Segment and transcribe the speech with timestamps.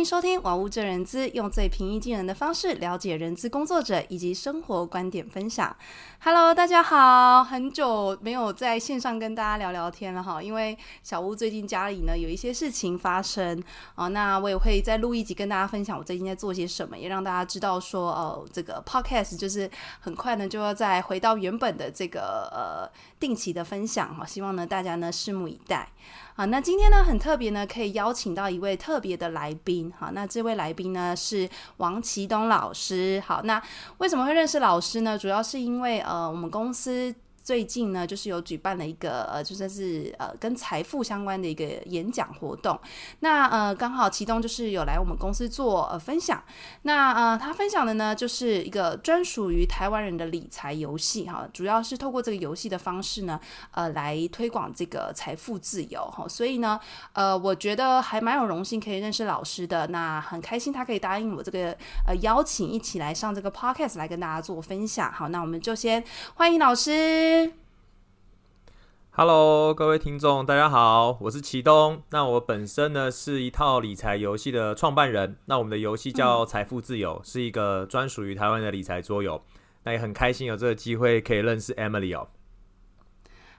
[0.00, 5.76] 迎收听《玩物正人资》，用最平易近人的方式了解人资工作者以及生活观点分享。
[6.20, 13.62] Hello，大家好，很久没有在线上跟大家聊聊天了哈，因为小屋最近家里呢有一些事情发生
[13.94, 25.90] 啊，那我也会再录一集跟大家分享我最近在做些什么，也让大家知道说哦，这个 Podcast 就是很快呢就要再回到原本的这个呃定期的分享哈，希望呢大家呢拭目以待。
[26.40, 29.92] 好，那今天呢很特别呢，可以邀请到一位特别的来宾。
[29.98, 33.22] 好，那这位来宾呢是王启东老师。
[33.26, 33.62] 好，那
[33.98, 35.18] 为什么会认识老师呢？
[35.18, 37.14] 主要是因为呃，我们公司。
[37.42, 42.78] 最近呢，就是有举办了一个呃，就算是呃跟财富相关的一个演讲活动。
[43.20, 46.42] 那呃，刚好其中就是有来我们公司做呃分享。
[46.82, 53.40] 那呃，他分享的呢，就是一个专属于台湾人的理财游戏哈，主要是透过这个游戏的方式呢，
[53.72, 56.28] 呃，来推广这个财富自由哈。
[56.28, 56.78] 所以呢，
[57.12, 59.86] 呃，我觉得还蛮有荣幸可以认识老师的。
[59.88, 65.10] 那很开心他可以答应我这个呃邀请，一起来上这个 podcast 来跟大家做分享。
[65.10, 66.04] 好，那我们就先
[66.34, 67.29] 欢迎老师。
[69.12, 72.02] Hello，各位听众，大家好，我是启东。
[72.10, 75.36] 那我本身呢是一套理财游戏的创办人。
[75.44, 79.42] 那我们的游戏叫财富自由，嗯、是一个专属于台湾的理财桌游。
[79.82, 82.28] 那也很开心有这个机会可以认识 Emily 哦。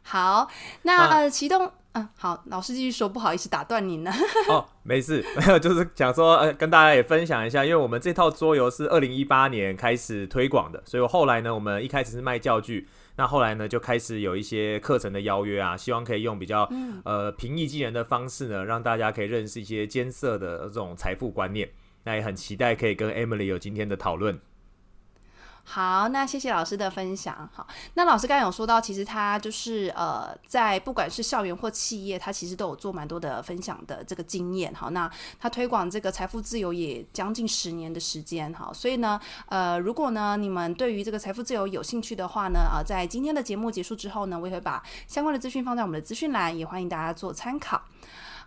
[0.01, 0.49] 好，
[0.81, 4.11] 那呃，启东，嗯、呃，好，老师继续说，不好意思打断您了。
[4.49, 12.87] 哦，没事，没有，就是想说呃，跟大家也分享一下，因为我们这套桌游是二零一八年开始推广的，所以后来呢，我们一开始是卖教具。
[13.15, 16.69] 那后来呢，就开始有一些课程的邀约啊，希望可以用比较
[17.03, 21.69] 呃平易近人的方式呢，让大家可以认识一些艰涩的这种财富观念。
[22.03, 24.39] 那也很期待可以跟 Emily 有今天的讨论。
[25.63, 27.49] 好，那谢谢老师的分享。
[27.53, 34.73] 好，那老师刚才有说到，其实他就是呃，在不管是校园或企业，他其实都有做蛮多的分享的这个经验。
[34.73, 38.53] 好，那他推广这个财富自由也将近十年的时间。
[38.53, 47.81] 好，所以呢，呃，如果呢你们对于这个财富自由有兴趣的话呢，啊、在今天的节目结束之后呢，我也会把相关的资讯放在我们的资讯栏，也欢迎大家做参考。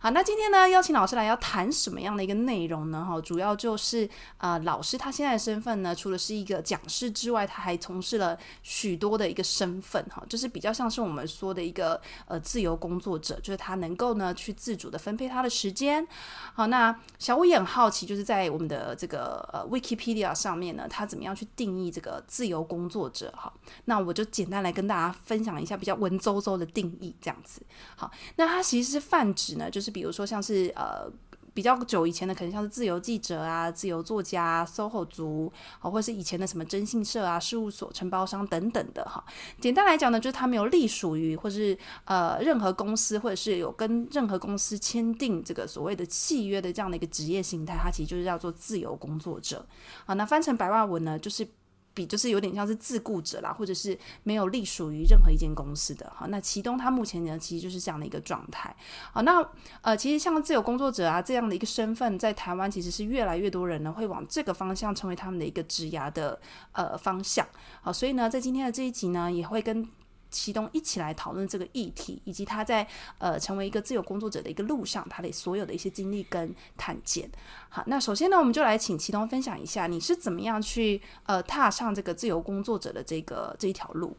[0.05, 3.03] 好，那今天呢，邀请老师来要谈什么样的一个内容呢？
[3.03, 4.07] 哈，主要就是
[4.37, 16.07] 呃，老师他现在的身份呢，除了是一个讲师之外，他还从事了许多的一个身份，哈，就是比较像是我们说的一个呃自由工作者，就是他能够呢去自主的分配他的时间。
[16.53, 23.33] 好，那小武也很好奇，就是在我们的这个呃 Wikipedia 上面呢，他怎么样去定义这个自由工作者？
[23.35, 23.51] 哈，
[23.87, 27.63] 那我就简单来跟大家分享一下比较文绉绉的定义，这样子。
[27.97, 29.94] 好，那它其实是泛指呢，就是。
[29.95, 31.09] 比如说，像是呃
[31.55, 39.25] 比较久以前的，可能像是自由记者啊、自由作家啊、SOHO 族，啊，或者是以前的什么征信社啊、事务所、承包商等等的哈。
[39.61, 49.65] 简单来讲呢，就是他没有隶属于，或是呃任何公司，或者是有跟任何公司签订这个所谓的契约的这样的一个职业形态，它其实就是叫做自由工作者。
[50.05, 51.47] 好，那翻成白话文呢，就是。
[51.95, 56.13] 比就是有点像是自雇者啦，或者是没有隶属于任何一间公司的。
[56.15, 58.75] 哈，那其中他目前呢，其实就是这样的一个状态。
[59.13, 59.47] 好，那
[59.81, 66.41] 呃，其实像自由工作者啊这样的一个身份，在台湾其实是越来越多人呢会往这个方向成为他们的一个职涯的
[66.73, 67.47] 呃方向。
[67.81, 69.89] 好，所以呢，在今天的这一集呢，也会跟。
[70.35, 72.85] 齐东一起来讨论这个议题，以及他在
[73.19, 77.31] 呃成为一个自由工作者的一个路上，他的所有的一些经历跟看见。
[77.69, 84.17] 好，那首先呢，我们就来请齐东分享一下，你是怎么样去呃踏上这个自由工作者的这个这一条路。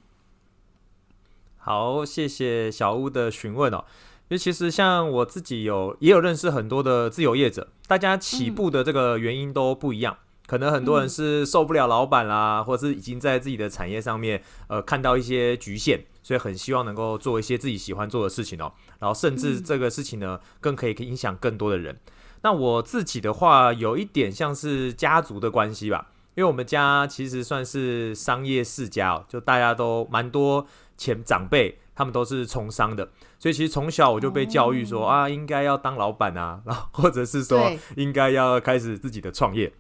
[1.58, 3.84] 好，谢谢小屋的询问哦。
[4.28, 10.18] 因为其实像我自己有也有认识很多的自由业者，大家起步的这个原因都不一样。
[10.48, 18.72] 可能很多人是受不了老板啦，或者是已经在自己的产业上面，呃，看到一些局限，所以很希望能够做一些自己喜欢做的事情哦。
[19.00, 22.00] 然后甚至这个事情呢，更可以影响更多的人。
[22.44, 33.10] 那我自己的话，有一点像是家族的关系吧，因为我们家其实算是商业世家哦，就大家都蛮多前长辈，他们都是从商的，
[33.40, 39.74] 所以其实从小我就被教育说啊，应该要当老板啊，然 后或者是说应该要开始自己的创业。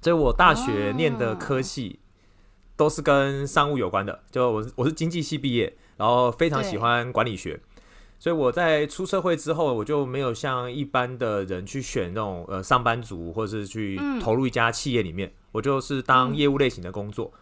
[0.00, 1.98] 所以我大学念的科系
[2.76, 7.58] 都是跟商务有关的，就我我是经济系毕业，然后非常喜欢管理学，
[8.18, 17.32] 所以我在出社会之后，我就没有像一般的人去选那种呃上班族，或者是去投入一家企业里面，我就是当业务类型的工作，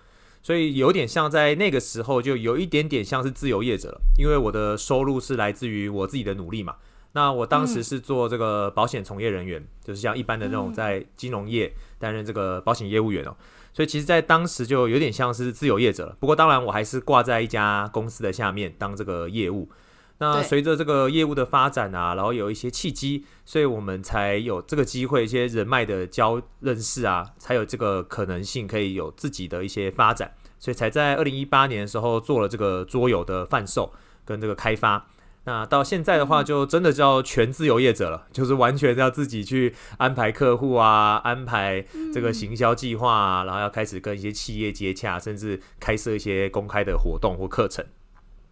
[0.43, 6.77] 所以有点像在那个时候就有一点点像是自由业者了，因为我的收入是来自于我自己的努力嘛。
[7.15, 11.75] 那我当时是做这个保险从业人员，就是像一般的那种在金融业。
[11.97, 13.35] 担任这个保险业务员哦，
[13.73, 16.15] 所以其实，在当时就有点像是自由业者了。
[16.21, 19.71] 不过，当然我还是挂在一家公司的下面当这个业务。
[20.19, 33.91] 那随着这个业务的发展啊，然后有一些契机，所以我们才有这个机会，一些人脉的交认识啊，才有这个可能性可以有自己的一些发展，所以才在二零一八年的时候做了这个桌游的贩售
[34.27, 35.07] 跟这个开发。
[35.46, 47.85] 那到现在的话，就真的叫全自由业者了， 就是完全要自己去安排客户啊，安排这个行销计划啊，然后要开始跟一些企业接洽，甚至开设一些公开的活动或课程。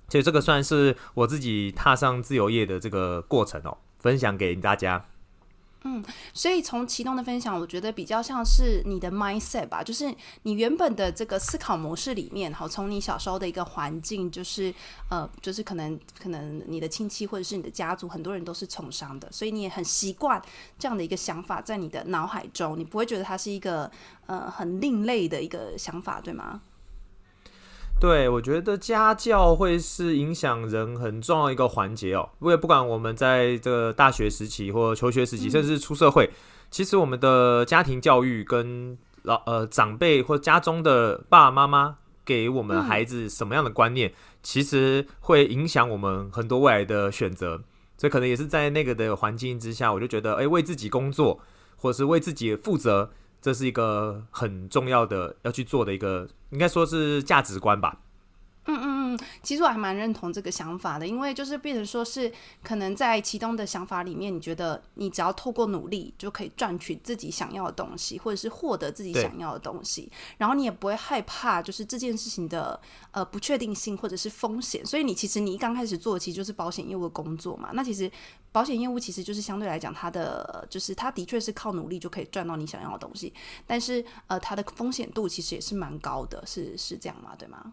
[0.08, 5.06] 所以这个算是我自己踏上自由业的这个过程哦，分享给大家。
[5.84, 6.02] 嗯，
[6.32, 10.14] 所以从启动的分享，我觉得比较像是你的 mindset 吧，就是
[10.44, 14.72] 你原本的这个思考模式里面，好，从你小时候的一个环境，就是
[15.10, 20.40] 呃，就是可能可能你的亲戚或者是你的家族，很多人都是从商的，所以你也很习惯
[20.78, 23.90] 这样的一个想法在你的脑海中，你不会觉得它是一个
[24.26, 26.60] 呃很另类的一个想法，对吗？
[28.02, 32.30] 对，我觉得家教会是影响人很重要一个环节哦。
[32.40, 36.28] 因为不管我们在这个大学时期或求学时期，甚至出社会，
[36.68, 44.12] 其实我们的家庭教育跟老呃长辈或家中的爸爸妈妈给我们孩子什么样的观念，
[44.42, 47.62] 其实会影响我们很多未来的选择。
[47.96, 51.38] 所以可能也是在那个的环境之下，我就觉得，哎，为自己工作，
[51.76, 53.12] 或者是为自己负责。
[53.42, 57.98] 这是一个很重要的要去做的一个，应该说是价值观吧。
[58.66, 62.32] 嗯嗯嗯，其实我还蛮认同这个想法的，因为就是变成说是
[62.62, 72.80] 可能在其中的想法里面，你觉得你只要透过努力就可以赚取自己想要的东西，或者是获得自己想要的东西，然后你也不会害怕就是这件事情的
[73.10, 78.08] 呃不确定性或者是风险，所以你其实你一刚开始做其实就是保险业务的工作嘛，那其实
[78.52, 83.34] 保险业务其实就是相对来讲它的就是它的确是靠努力就可以赚到你想要的东西，
[83.66, 87.34] 但是呃它的风险度其实也是蛮高的，是是这样吗？
[87.36, 87.72] 对吗？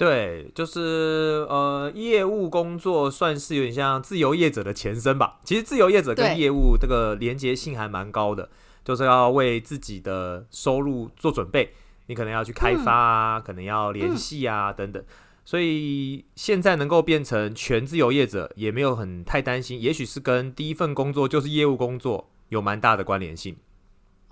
[0.00, 5.38] 对，就是呃，业务工作算是有点像自由业者的前身吧。
[5.44, 8.48] 其实自由业者跟业务这个连接性还蛮高的，
[8.82, 11.74] 就是要为自己的收入做准备。
[12.06, 15.04] 你可能要去开发啊，嗯、可能要联系啊、嗯、等等。
[15.44, 19.78] 所以现在能够变成全自由业者，也没有很太担心。
[19.78, 23.54] 也许是跟第一份工作就是业务工作有蛮大的关联性。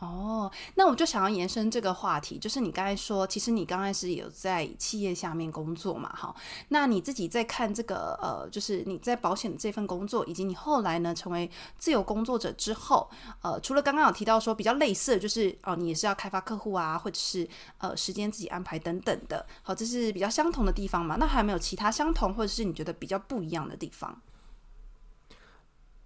[0.01, 6.33] 哦，那我就想要延伸这个话题，就是你刚才说，其实你刚开始有在企业下面工作嘛，哈，
[6.69, 13.11] 那你自己在看这个，呃，就是你在保险的这份工作，以及你后来呢成为自由工作者之后，
[13.43, 17.49] 呃，除了刚刚有提到说比较类似，就是哦，你也是要开发客户啊，或者是
[17.79, 21.17] 呃时间自己安排等等的，好，这是比较相同的地方嘛？
[21.17, 24.23] 那还有没有其他相同，或者是你觉得比较不一样的地方？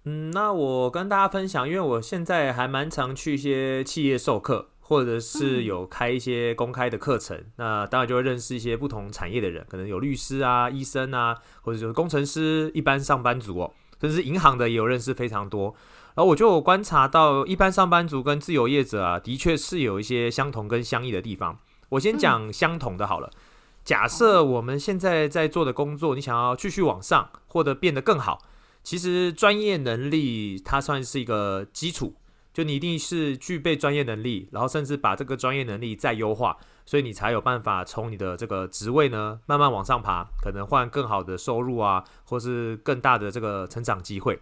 [0.05, 7.37] 嗯，那我跟大家分享，因为我现在还蛮常去一些企业授课，或者是有开一些公开的课程。
[7.37, 13.71] 嗯、那当然就会认识一些不同产业的人，可能有律师啊、医生啊，或者就是工程师、一般上班族哦，
[14.01, 15.73] 甚至银行的也有认识非常多。
[16.15, 21.57] 然后我就有观察到，一般上班族跟自由业者啊，的确是有一些相同跟相异的地方。
[21.89, 23.31] 我先讲相同的好了。
[23.85, 28.39] 假设我们现在在做的工作，你想要继续往上，或者变得更好。
[28.83, 32.13] 其实专业能力它算是一个基础，
[32.53, 44.39] 就你一定是具备专业能力，然后甚至把这个专业能力再优化，所以你才有办法从你的这个职位呢慢慢往上爬，可能换更好的收入啊，或是更大的这个成长机会。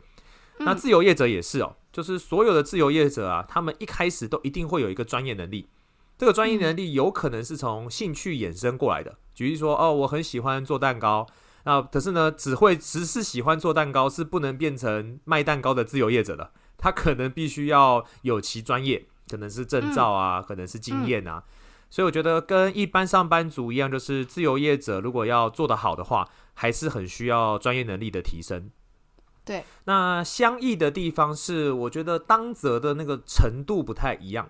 [0.57, 5.69] 那自由业者也是哦，就是所有的自由业者啊，他们一开始都一定会有一个专业能力，
[6.17, 11.27] 这个专业能力有可能是从兴趣衍生过来的，举例说哦，我很喜欢做蛋糕。
[11.63, 16.51] 那可是呢，只会只是喜欢做蛋糕，是不能变成卖蛋糕的自由业者的。
[16.77, 21.43] 他可能必须要有其专业，可能是证照啊，嗯、可能是经验啊。
[21.45, 21.51] 嗯、
[21.91, 28.71] 所以我觉得跟一般上班族一样，就是自由业者如果要做得好的话，还是很需要专业能力的提升。
[29.45, 34.49] 对，那相异的地方是，我觉得当责的那个程度不太一样。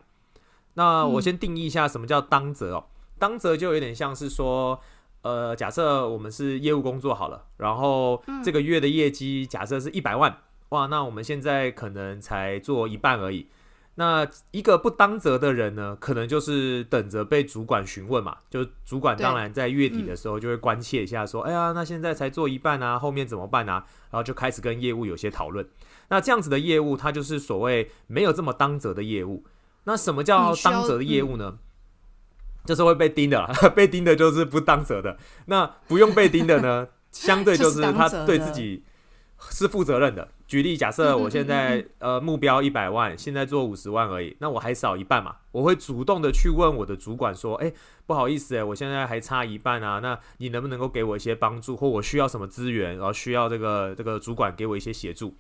[0.76, 2.86] 那我先定义一下什么叫当责哦。
[2.88, 4.80] 嗯、当责就有点像是说。
[5.22, 10.36] 呃，假设我们是业务工作好了，然后这个月的业绩假设是一百万，
[10.70, 13.48] 哇，那我们现在可能才做一半而已。
[13.96, 23.86] 那一个不当责的人呢，可能就是等着被主管询问嘛，就主管当然在月底的时候就会关切一下，说，哎呀，那现在才做一半啊，后面怎么办啊？
[24.10, 25.68] 然后就开始跟业务有些讨论。
[26.08, 29.44] 那这样子的业务，它就是所谓没有这么当责的业务。
[29.84, 31.58] 那什么叫当责的业务呢？
[32.66, 35.18] 就是会被盯的， 被盯的就是不当责的。
[35.46, 38.84] 那不用被盯的呢， 相对就是他对自己
[39.50, 40.28] 是负责任的。
[40.48, 45.38] 举例，假设我现在呃目标一百万，现在做五十万而已，那我还少一半嘛？
[45.54, 47.72] 我会主动的去问我的主管说，哎，
[48.06, 55.34] 不好意思，哎，我现在还差一半啊，那你能不能够给我一些帮助，或我需要什么资源，然后需要这个这个主管给我一些协助。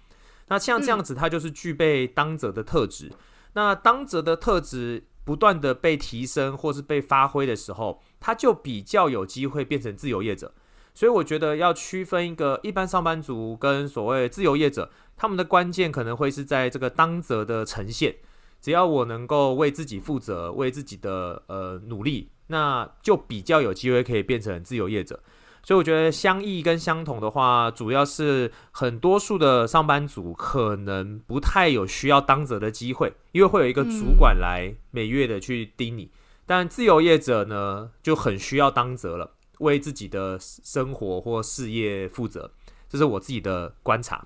[0.47, 3.11] 那像这样子，他就是具备当责的特质。
[3.53, 10.53] 那当责的特质不断的被提升或是被发挥的时候，他就比较有机会变成自由业者。
[10.93, 18.15] 所以我觉得要区分一个一般上班族跟所谓自由业者，他们的关键可能会是在这个当责的呈现。
[18.59, 25.23] 只要我能够为自己负责，为自己的呃努力，那就比较有机会可以变成自由业者。
[25.63, 36.11] 所以我觉得相异跟相同的话，主要是很多数的上班族可能不太有需要当责的机会，因为会有一个主管来每月的去盯你。
[36.45, 39.31] 但自由业者呢，就很需要当责了。
[39.59, 42.49] 为自己的生活或事业负责，
[42.89, 44.25] 这是我自己的观察。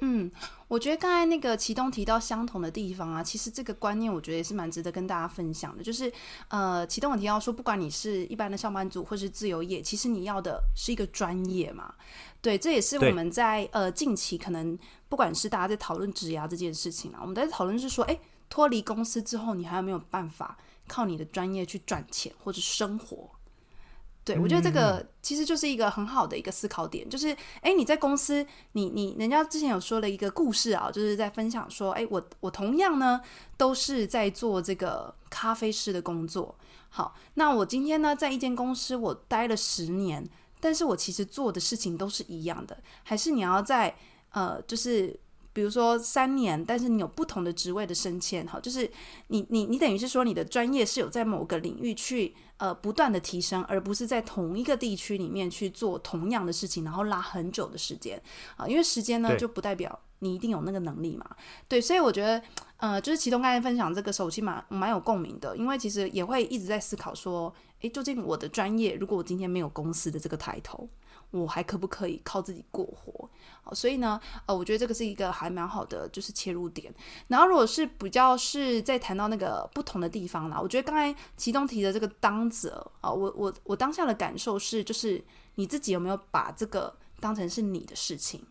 [0.00, 0.30] 嗯，
[0.68, 5.82] 我觉得刚才那个启东提到相同的地方啊，其实这个观念我觉得也是蛮值得跟大家分享的。
[5.82, 6.12] 就是
[6.48, 11.94] 呃，启东有提到说，不管你是一般的上班族或是自由业，其实你要的是一个专业嘛。
[12.40, 14.78] 对，这也是我们在呃近期可能
[15.08, 23.28] 不管是大家在讨论职涯这件事情啊，我们在讨论是说，诶，脱离公司之后，你还有没有办法靠你的专业去赚钱或者生活？
[24.34, 33.20] 对，我觉得这个其实就是一个很好的一个思考点，就是，哎，你在公司，你你人家之前有说了一个故事啊，就是在分享说，哎，我我同样呢
[33.56, 36.54] 都是在做这个咖啡师的工作，
[36.90, 40.28] 好，那我今天呢在一间公司我待了十年，
[40.60, 43.96] 但是我其实做的事情都是一样的，还是你要在
[44.32, 45.18] 呃，就是
[45.58, 48.88] 比如说三年，但是你有不同的职位的升迁，哈，就是
[49.26, 52.32] 你你你等于是说你的专业是有在某个领域去。
[52.58, 58.20] 呃，不断的提升，而不是在同一个地区里面去做同样的事情，然后拉很久的时间
[58.56, 61.24] 啊，呃，因为时间呢就不代表你一定有那个能力嘛。
[61.68, 62.42] 对，所以我觉得，
[62.78, 70.88] 呃，就是启东刚才分享这个手机蛮蛮有共鸣的，因为其实也会一直在思考说，诶，究竟我的专业，如果我今天没有公司的这个抬头。
[71.30, 73.28] 我还可不可以靠自己过活？
[73.62, 76.92] 好，所以呢，呃，我觉得这个是一个还蛮好的，就是切入点。
[77.26, 85.22] 然后，如果是比较是在谈到那个不同的地方啦，我觉得刚才其中提的这个当责啊，我我我当下的感受是，就是
[85.56, 88.42] 你自己有没有把这个当成是你的事情，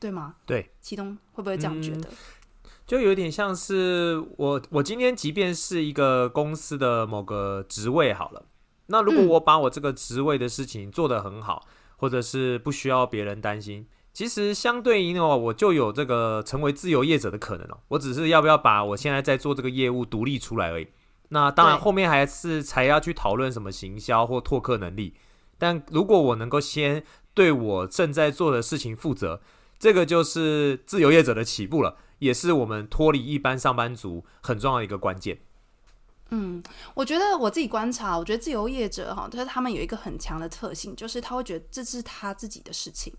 [0.00, 0.36] 对吗？
[0.46, 2.08] 对，其中会不会这样觉得？
[2.08, 8.46] 嗯，就有点像是我，我今天即便是一个公司的某个职位好了，
[8.86, 11.66] 那如果我把我这个职位的事情做得很好。
[11.66, 17.78] 嗯或者是不需要别人担心，其实相对应的话，我就有这个成为自由业者的可能哦。
[17.88, 20.86] 我只是要不要把我现在在做这个业务独立出来而已。
[21.30, 25.14] 那当然后面还是才要去讨论什么行销或拓客能力。
[25.58, 29.40] 但如果我能够先对我正在做的事情负责，
[29.78, 35.38] 这个就是自由业者的起步了，也是我们脱离一般上班族很重要的一个关键。
[36.30, 36.60] 嗯，
[36.94, 43.12] 我觉得我自己观察，我觉得自由业者哈，就是他们有一个很强的特性，就是他会觉得这是他自己的事情，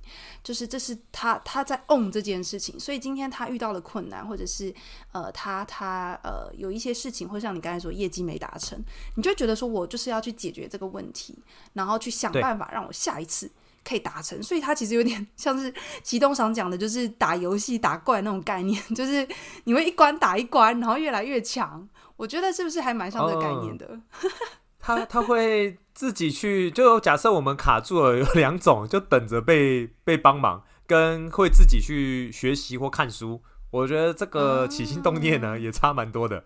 [0.44, 4.74] 就是这是他他在 own 这件事情，所以今天他遇到了困难，或者是
[5.12, 8.78] 呃他他呃有一些事情，或像你刚才说业绩没达成，
[9.16, 11.38] 你就觉得说我就是要去解决这个问题，
[11.74, 13.50] 然后去想办法让我下一次
[13.88, 15.72] 可以达成，所以他其实有点像是
[16.04, 19.26] 齐东常讲的，就是打游戏打怪那种概念， 就是
[19.66, 21.88] 你会一关打一关，然后越来越强。
[22.18, 23.88] 我觉得是不是还蛮像这个概念的？
[24.24, 24.32] 嗯、
[24.80, 33.42] 他他会自己去，就假设我们卡住了，有两种，就等着被被帮忙，跟会自己去学习或看书。
[33.72, 36.46] 我觉得这个起心动念呢，嗯、也差蛮多的。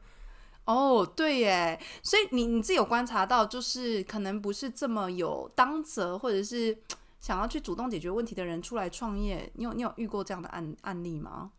[0.66, 6.78] 哦，对耶，所以你你自己有观察到，就是可能不是这么有当责，或者是
[7.20, 9.52] 想要去主动解决问题的人出来创业。
[9.56, 11.52] 你有你有遇过这样的案案例吗？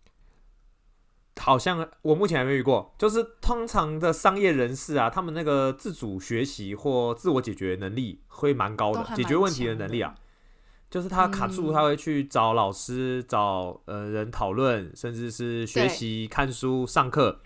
[1.51, 10.15] 好像我目前还没遇过，就是通常的商业人士啊，他们那个自主学习或自我解决能力会蛮高的，解决问题的能力啊，
[10.89, 17.41] 就是他卡住，他会去找老师、找呃人讨论，甚至是学习、看书、上课。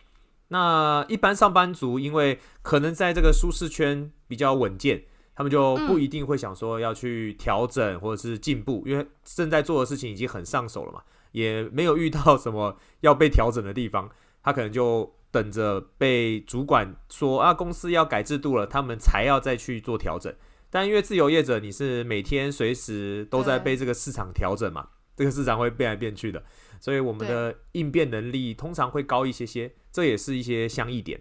[0.49, 5.02] 那一般上班族因为可能在这个舒适圈比较稳健，
[5.34, 11.02] 他们就不一定会想说要去调整或者是进步，因为正在做的事情已经很上手了嘛。
[11.35, 14.09] 也没有遇到什么要被调整的地方，
[14.41, 20.33] 他可能就等着被主管说啊，公司要改制度了，他们才要再去做调整。
[20.71, 26.41] 但因为自由业者，你是每天随时都在被这个市场调整嘛，这个市场会变来变去的，
[26.79, 31.21] 所以我们的应变能力通常会高一些些，这也是一些相异点。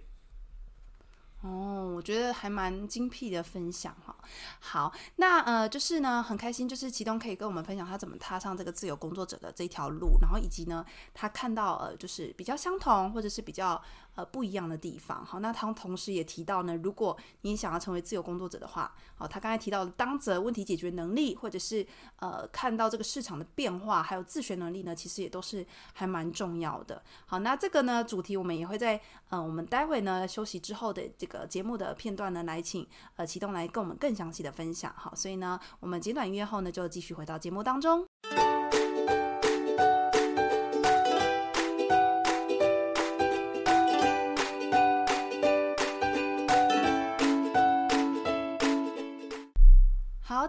[1.43, 4.15] 哦，我觉得还蛮精辟的分享哈。
[4.59, 13.81] 好，那呃，就是呢，很开心，就是齐东可以跟我们分享他怎么踏上这个自由工作者的这条路，然后以及呢，他看到呃，就是比较相同或者是比较。
[14.15, 15.25] 呃，不一样的地方。
[15.25, 21.85] 好，那他同时也提到呢，如果你想要成为自由工作者的话，好，他刚才提到的当责、问题解决能力，或者是
[22.17, 27.01] 呃，看到这个市场的变化，还有自学能力呢，其实也都是还蛮重要的。
[27.25, 34.93] 好，那这个呢，主题我们也会在呃，我们待会呢休息之后的这个节目的片段呢，来请呃启东来跟我们更详细的分享。
[34.95, 38.05] 好，所以呢，我们简短音乐后呢，就继续回到节目当中。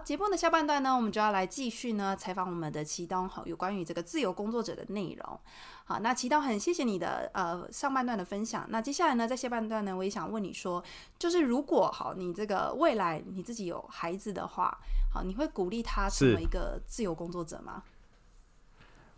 [0.05, 5.39] 节目的下半段呢，我们就要来继续呢采访我们的齐东，好，有关于这个自由工作者的内容。
[5.83, 8.67] 好，那齐东很谢谢你的呃上半段的分享。
[8.69, 10.83] 那接下来呢，在下半段呢，我也想问你说，
[11.17, 14.77] 就是如果好，你这个未来你自己有孩子的话，
[15.11, 17.81] 好，你会鼓励他成为一个自由工作者吗？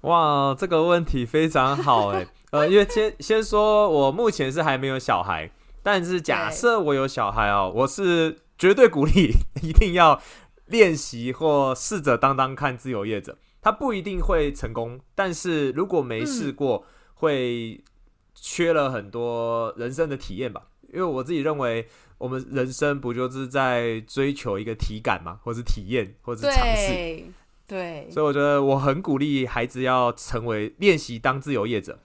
[0.02, 5.52] 哇，这个问题非常好哎， 呃，因为先先说我目前是还没有小孩，
[5.84, 10.22] 但是假设我有小孩哦，我是绝对鼓励 一定要。
[10.68, 17.84] 练习或试着当当看自由业者，他不一定会成功，但是如果没试过，会
[18.34, 20.64] 缺了很多人生的体验吧。
[20.94, 21.86] 因为我自己认为，
[22.18, 27.24] 我们人生不就是在追求一个体感嘛，或是体验，或是尝试。
[27.68, 32.00] 对，所以我觉得我很鼓励孩子要成为练习当自由业者。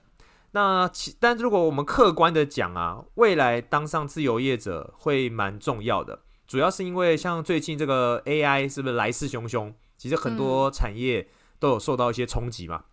[0.51, 6.22] 那其但如果我们客观的讲啊，未来当上自由业者会蛮重要的。
[6.47, 9.73] 主要是因为像最近这个 AI 是不是来势汹汹？
[9.97, 11.27] 其实很多产业
[11.59, 12.83] 都有受到一些冲击嘛。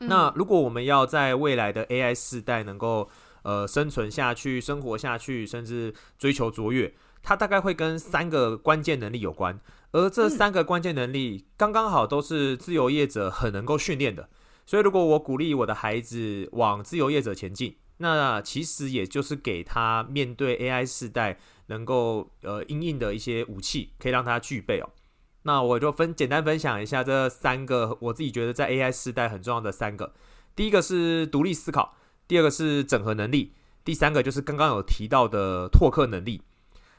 [0.00, 3.08] 嗯、那如果我们要在未来的 AI 世代能够
[3.42, 9.58] 呃生存下去、生活下去，甚至追求卓越，它大概会跟三个关键能力有关。
[9.92, 14.28] 而这三个关键能力刚刚好都是自由业者很能够训练的。
[14.64, 21.38] 所以如果我鼓励我的孩子往自由业者前进，那其实也就是给他面对 AI 时代。
[21.66, 24.90] 能够呃，应应的一些武器可以让他具备哦。
[25.44, 30.12] 那我就分简单分享一下这三个我自己觉得在 AI 时代很重要的三个。
[30.54, 31.96] 第一个是独立思考，
[32.28, 36.42] 第二个是整合能力，第三个就是刚刚有提到的拓客能力。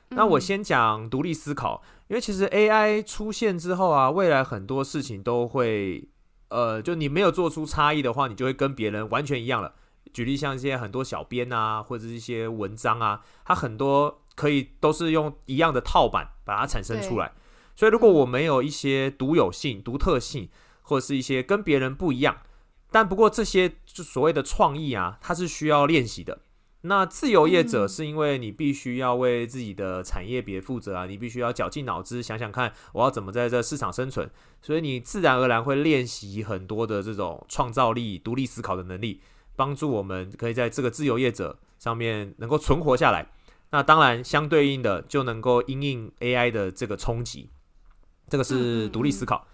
[0.09, 6.07] 那我先讲独立思考，因为其实 AI 出现之后啊，未来很多事情都会
[6.49, 9.75] 呃，就你没有做出差异的话，你就会跟别人完全一样了。
[10.13, 14.19] 举例像一些很多小编啊，或者是一些文章啊，它很多。
[14.35, 17.33] 可以都是用一样的套板把它产生出来，
[17.75, 20.49] 所以如果我没有一些独有性、独特性，
[20.81, 22.37] 或者是一些跟别人不一样，
[22.89, 26.39] 但不过这些就所谓的创意啊，它是需要练习的。
[26.81, 34.27] 那自由业者是因为你必须要为自己的产业别负责啊，你必须要绞尽脑汁想想看我要怎么在这市场生存，
[34.63, 39.21] 所以你自然而然会练习很多的这种创造力、独立思考的能力，
[39.55, 43.27] 帮助我们可以在这个自由业者上面能够存活下来。
[43.71, 47.49] 那当然，相对应的就能够因应 AI 的这个冲击，
[48.27, 49.47] 这个是独立思考。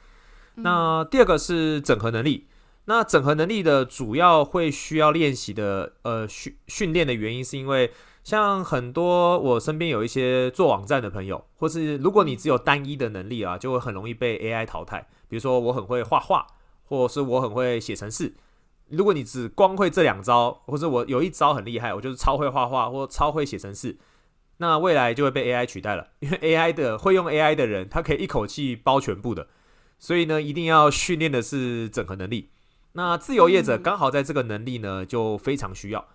[0.56, 0.64] 嗯嗯嗯。
[0.64, 2.48] 那第二个是整合能力。
[2.86, 7.92] 那整合能力的主要会需要练习的，呃，训训练的原因是因为，
[8.24, 15.08] 像很多我身边有一些做网站的朋友，或是如果你只有单一的能力啊，就会很容易被 AI 淘汰。
[15.28, 16.48] 比如说我很会画画，
[16.86, 18.34] 或者是我很会写程式。
[18.92, 23.98] 如果你只光会这两招，或者我有一招很厉害，我就是超会画画或超会写程式。
[24.58, 29.48] 那未来就会被 AI 取代了， 因为 AI 的会用 AI 的人，他可以一口气包全部的，
[29.98, 32.50] 所以呢，一定要训练的是整合能力。
[32.94, 36.08] 那自由业者刚好在这个能力呢，就非常需要，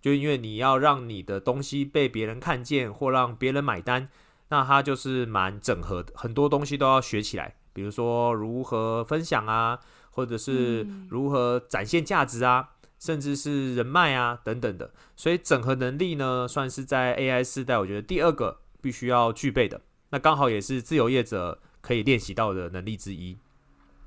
[0.00, 4.08] 就因为你要让你的东西被别人看见或让别人买单，
[4.48, 9.78] 那他就是蛮整合的，很多东西都要学起来，比如说如何分享啊，
[10.10, 12.70] 或者是如何展现价值啊。
[13.00, 19.80] 甚至是人脉啊等等的，所以整合能力呢，算是在 AI 时代，我觉得第二个必须要具备的。
[20.10, 23.38] 那刚好也是自由业者可以练习到的能力之一。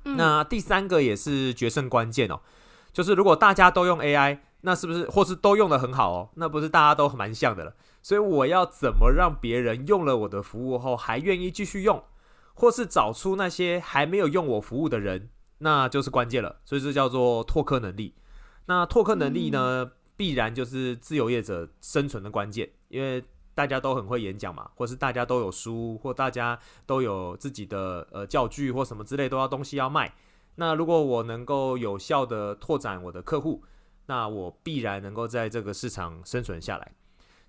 [0.04, 0.16] 嗯。
[0.16, 2.38] 那第三个也是决胜关键哦，
[2.92, 6.30] 就是如果大家都用 AI，那是不是或是都用的很好哦？
[6.36, 7.74] 那不是大家都蛮像的了？
[8.00, 12.04] 所以我要怎么让别人用了我的服务后还愿意继续用，
[12.54, 16.60] 或是找出那些还没有用我服务的人，那就是关键了。
[16.64, 18.14] 所以这叫做拓客能力。
[18.66, 23.22] 那拓客能力呢，必然就是自由业者生存的关键，因为
[23.54, 30.14] 大家都很会演讲嘛，或是大家都有书，或大家都有自己的呃教具或什么之类，都要东西要卖。
[30.56, 33.62] 那如果我能够有效的拓展我的客户，
[34.06, 36.92] 那我必然能够在这个市场生存下来。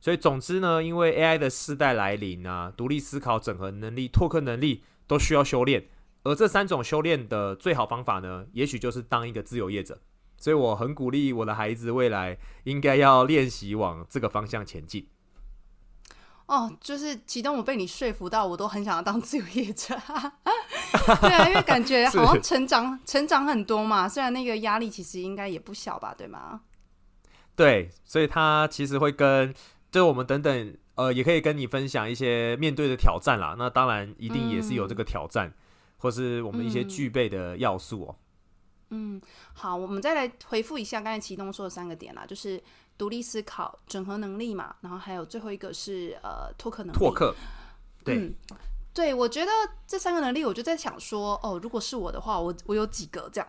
[0.02, 5.88] 所以总之呢，因为 AI 的世代来临啊，独立思考、整合能力、拓客能力都需要修炼。
[6.26, 9.98] 而这三种修炼的最好方法呢，也许就是当一个自由业者。
[10.38, 15.08] 所以我很鼓励我的孩子未来应该要练习往这个方向前进。
[16.48, 19.96] 哦，就是启动，我被你说服到，我都很想要当自由业者。
[21.22, 26.62] 对啊，因为感觉 好像成长成长很多嘛，虽然那个压力其实应该也不小吧，对吗？
[27.56, 29.54] 对，所以他其实会跟，
[29.90, 33.56] 就我们等等，呃，也可以跟你分享一些面对的挑战啦。
[33.58, 35.54] 那当然，一定也是有这个挑战，嗯、
[36.06, 38.16] 或是我们一些具备的要素哦。
[38.92, 39.20] 嗯，
[39.54, 42.62] 好，我们再来回复一下刚才启东说的三个点啦，就是。
[42.98, 46.98] 独立思考、整合能力嘛，然后还有最后一个是呃拓客能力。
[46.98, 47.36] 拓客，
[48.06, 48.34] 对、嗯，
[48.94, 49.52] 对，我觉得
[49.86, 53.48] 这三个能力，我就在想说，哦，如果是我的话，我我有几个这样。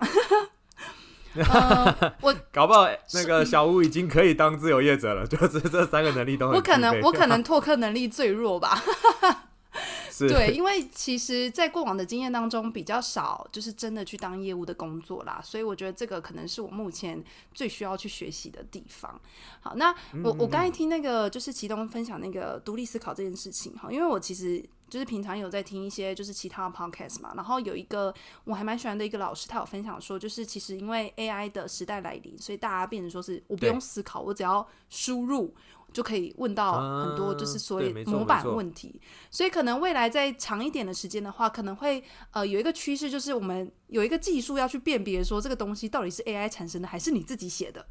[1.48, 6.56] 呃、我 搞不好那个小吴已经可以当自由业者了，就是这三个能力都很。
[6.56, 8.82] 我可能我可能拓客能力最弱吧。
[10.20, 19.20] 对，因为其实，在过往的经验当中，比较少就是真的去当业务的工作啦，所以我觉得这个可能是我目前最需要去学习的地方。
[19.60, 35.54] 好，那我我刚才听那个就是其东分享那个独立思考这件事情哈，因为我其实就是平常有在听一些就是其他的 podcast 嘛，然后有一个我还蛮喜欢的一个老师，他有分享说，就是其实因为 AI 的时代来临，所以大家变成说是我不用思考，我只要输入。
[35.96, 47.86] 就可以问到很多，就是所谓模板问题，所以可能未来在长一点的时间的话，可能会呃有一个趋势，就是我们有一个技术要去辨别说这个东西到底是 AI 产生的还是你自己写的。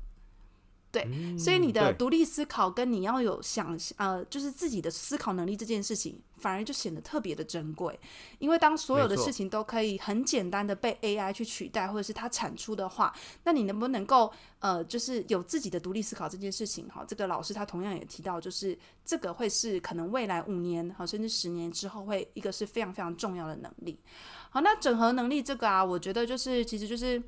[0.96, 8.00] 对，嗯、所以你的独立思考跟你要有想呃，就是自己的思考能力这件事情，反而就显得特别的珍贵。
[8.40, 16.88] 因为当所有的事情都可以很简单的被 AI 去取代，或者是它产出的话，那你能不能够呃，就是有自己的独立思考这件事情？
[16.88, 24.00] 哈，这个老师他同样也提到，就是这个会是可能未来五年好甚至十年之后会一个是非常非常重要的能力。
[24.50, 27.22] 好，那整合能力这个啊，我觉得就是其实就是。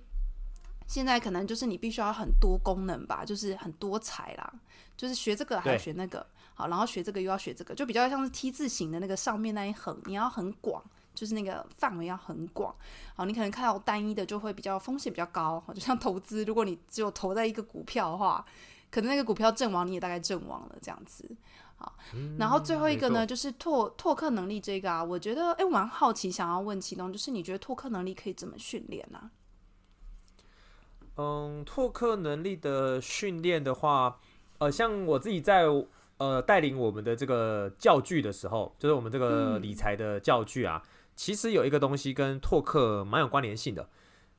[0.88, 4.54] 现在可能就是你必须要很多功能吧，就是很多才啦，
[4.95, 10.82] 就是学这个还要学那个，好，然后学这个又要学这个，就比较像是 T 字形的那个上面那一横，你要很广，
[11.13, 12.73] 就是那个范围要很广，
[13.15, 18.45] 好，你可能看到单一的就会比较风险比较高，就像投资，如果你只有投在一个股票的话，
[18.89, 21.30] 可能那个股票阵亡你也大概阵亡了这样子，
[21.76, 21.93] 好，
[22.39, 29.30] 然后最后一个呢，就是拓拓客能力这个啊，我觉得哎，我蛮好奇，想要问其东，就是你觉得拓客能力可以怎么训练呢？
[31.17, 34.19] 嗯，拓客能力的训练的话，
[34.60, 35.65] 呃，像我自己在
[36.17, 43.89] 呃带领我们的这个教具的时候，就是我们这个理财的教具啊，嗯、其实有一个东西跟拓客蛮有关联性的，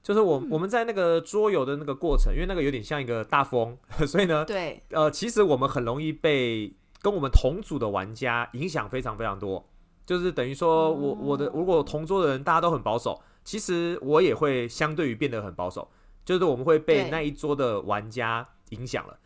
[0.02, 9.68] 就是我、嗯、我们在那个桌游的那个过程，因为那个有点像一个大风， 所以呢，对，呃，其实我们很容易被跟我们同组的玩家影响非常非常多，
[10.06, 15.88] 就是等于说我我的如果同桌的人大家都很保守，其实我也会相对于变得很保守。
[16.28, 19.18] 就是我们会被那一桌的玩家影响了，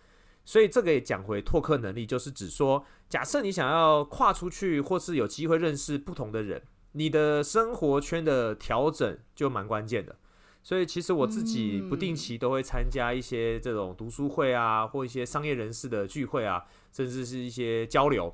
[0.44, 6.62] 所以这个也讲回拓客能力，就是指说，假设你想要跨出去，或是有机会认识不同的人，
[6.92, 10.14] 你的生活圈的调整就蛮关键的。
[10.62, 16.62] 所以其实我自己不定期都会参加一些这种读书会啊，或一些商业人士的聚会啊，
[16.92, 18.32] 甚至是一些交流。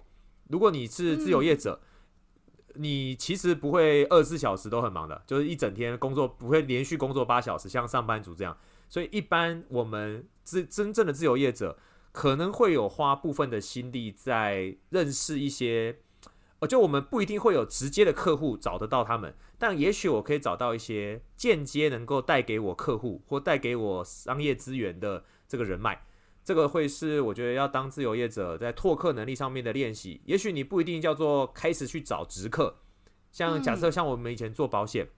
[0.51, 1.81] 如果你是自由业者，
[2.79, 8.57] 你其实不会二十四小时都很忙的，就是一整天工作不会连续工作八小时，像上班族这样。
[8.89, 11.77] 所以一般我们自真正的自由业者
[12.13, 15.99] 可能会有花部分的心力在认识一些，
[16.61, 26.05] 呃，就我们不一定会有直接的客户找得到他们，但也许我可以找到一些间接能够带给我客户或带给我商业资源的这个人脉。
[26.49, 30.23] 这个会是我觉得要当自由业者在拓客能力上面的练习。
[30.25, 32.79] 也许你不一定叫做开始去找直客，
[33.31, 35.11] 像假设像我们以前做保险，嗯、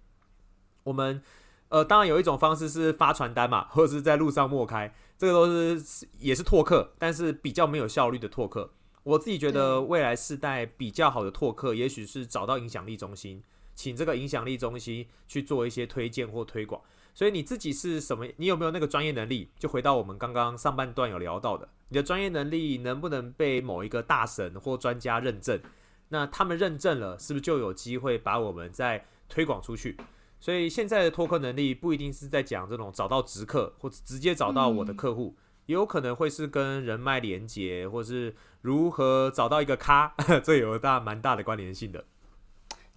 [0.82, 1.22] 我们
[1.68, 8.72] 呃当然有一种方式是发传单嘛，或者是在路上默开，这个都是也是拓客，但是比较没有效率的拓客。
[9.04, 13.40] 我自己觉得未来世代比较好的拓客，也许是找到影响力中心，
[13.76, 16.82] 请这个影响力中心去做一些推荐或推广。
[17.14, 18.26] 所以你自己是什么？
[18.36, 19.50] 你有没有那个专业能力？
[19.58, 25.60] 就回到我们刚刚上半段有聊到的，你的专业能力能不能被某一个大神或专家认证？
[26.08, 29.96] 那他们认证了，是不是就有机会把我们再推广出去？
[30.40, 42.04] 所以现在的拓客能力不一定是在讲这种找到直客或直接找到我的客户，也有可能会是跟人脉连接，或是如何找到一个咖， 这有大蛮大的关联性的。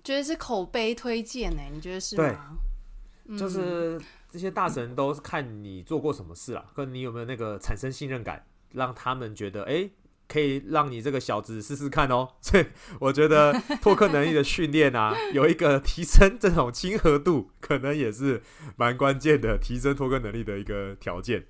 [0.04, 1.62] 觉得是口碑推荐呢？
[1.72, 2.58] 你觉得是吗？
[3.38, 9.90] 就是这些大神都是看你做过什么事啊，跟你有没有那个产生信任感，让他们觉得哎，
[10.28, 12.28] 可以让你这个小子试试看哦。
[12.42, 12.66] 所以
[13.00, 18.42] 我觉得拓客能力的训练啊， 有一个提升这种亲和度，可能也是
[18.76, 21.46] 蛮关键的，提升拓客能力的一个条件。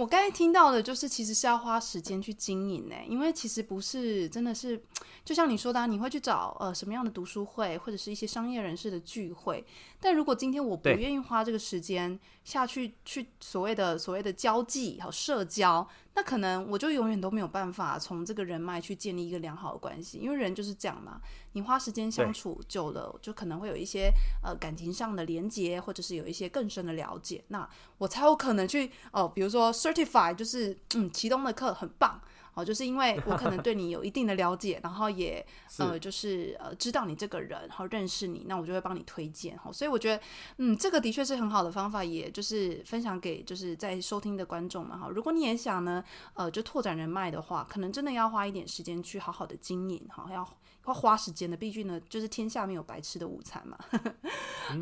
[0.00, 4.82] 我刚才听到的就是，其实是要花时间去经营呢，因为其实不是真的是，
[5.26, 9.62] 就像你说的啊，你会去找呃什么样的读书会，或者是一些商业人士的聚会。
[10.00, 15.86] 但如果今天我不愿意花这个时间下去，去所谓的所谓的交际和社交。
[16.14, 21.20] 那可能我就永远都没有办法从这个人脉去建立一个良好的关系，因为人就是这样嘛。
[21.52, 24.10] 你花时间相处久了，就可能会有一些
[24.42, 27.42] 呃感情上的连接，或者是有一些更深的了解。
[27.48, 27.68] 那
[27.98, 32.20] 我才有可能去哦、呃，比如说 certify，就是嗯，启东的课很棒。
[32.60, 35.44] 哦，就是因为我可能对你有一定的了解，然后也
[35.78, 39.56] 呃，就是呃，知道你这个人，然后认识你，那我就会帮你推荐。
[39.58, 40.22] 哈，所以我觉得，
[40.58, 45.08] 嗯，这个的确是很好的方法，也就是分享给就是在收听的观众们哈。
[45.08, 50.46] 如果你也想呢，呃，就拓展人脉的话，可能真的要花一点时间去好好的经营哈，要。
[50.86, 53.76] 要花时间的，毕竟呢，就是天下没有白吃的午餐嘛。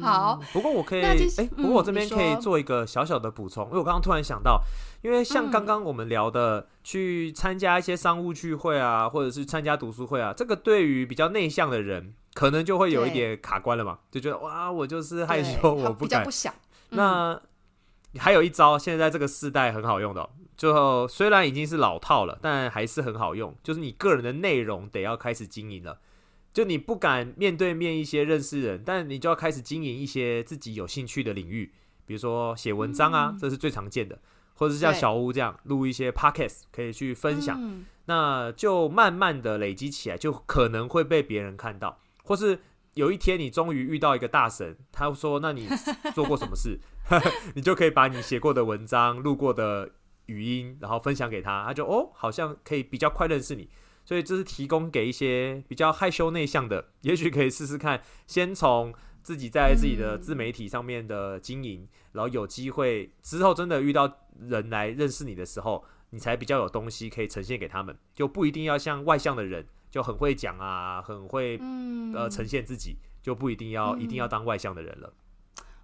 [0.01, 4.63] 好、嗯，不过我可以，哎、欸，不过我这边可以做一个小小的补充，嗯、因为我刚刚突然想到，
[5.03, 16.23] 因为像刚刚我们聊的，嗯、去参加一些商务聚会啊，或者是参加读书会啊，这个对于比较内向的人，可能就会有一点卡关了嘛，就觉得哇，我就是害羞，我不敢。
[16.23, 16.55] 不想。
[16.91, 17.41] 嗯、那
[18.19, 20.31] 还有一招，现在在这个世代很好用的、喔。
[20.59, 23.57] 最后虽然已经是老套了，但还是很好用。
[23.63, 26.01] 就是你个人的内容得要开始经营了。
[26.53, 31.73] 就你不敢面对面一些认识人，但你就要开始经营一些自己有兴趣的领域，
[32.05, 34.19] 比如说写文章啊，这是最常见的，
[34.55, 37.85] 或者是像小屋这样录一些 podcast 可以去分享。
[38.07, 42.59] 那就慢慢的累积起来，就可能会被别人看到，或是
[42.95, 45.69] 有一天你终于遇到一个大神，他说：“那你
[46.15, 46.81] 做过什么事？”
[47.55, 49.93] 你就可以把你写过的文章、录过的。
[50.29, 53.69] 语音，然后分享给他，他就哦，好像可以比较快认识你，
[54.05, 64.11] 所以这是提供给一些比较害羞内向的， 也许可以试试看，先从自己在自己的自媒体上面的经营，嗯、然后有机会之后真的遇到
[64.41, 75.13] 人来认识你的时候，你才比较有东西可以呈现给他们，就不一定要像外向的人就很会讲啊，很会、嗯、呃呈现自己，就不一定要、嗯、一定要当外向的人了。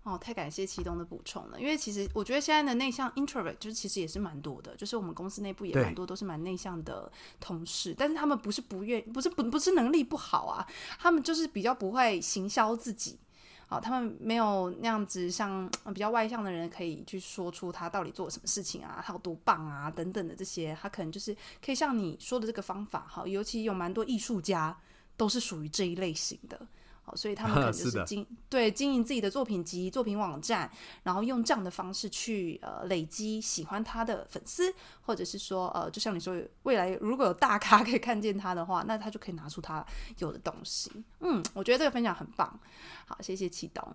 [0.05, 10.67] 哦，太感谢启东的补充了，因为其实我觉得现在的内向 introvert 就是其实也是蛮多的，就是我们公司内部也蛮多都是蛮内向的同事，但是他们不是不愿，不是不不是能力不好啊，
[10.99, 13.19] 他们就是比较不会行销自己，
[13.67, 24.77] 好、哦，他们没有那样子像比较外向的人可以去说出他到底做了什么事情啊，他有多棒啊等等的这些，他可能就是可以像你说的这个方法，好，尤其有蛮多艺术家
[25.17, 26.69] 都是属于这一类型的。
[27.05, 30.71] 好，所以他们可能 就是经是对经营自己的作品集、作品网站，
[31.03, 39.85] 然后用这样的方式去呃累积喜欢他的粉丝，或者是说呃，就像你说，未来如果有大咖 可以看见他的话，那他就可以拿出他
[40.19, 40.91] 有的东西。
[41.21, 42.59] 嗯，我觉得这个分享很棒。
[43.07, 43.87] 好，谢谢启东。